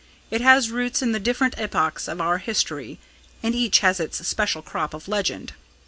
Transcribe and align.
It 0.31 0.41
has 0.41 0.71
roots 0.71 1.03
in 1.03 1.11
the 1.11 1.19
different 1.19 1.53
epochs 1.59 2.07
of 2.07 2.19
our 2.19 2.39
history, 2.39 2.97
and 3.43 3.53
each 3.53 3.81
has 3.81 3.99
its 3.99 4.27
special 4.27 4.63
crop 4.63 4.95
of 4.95 5.07
legend. 5.07 5.53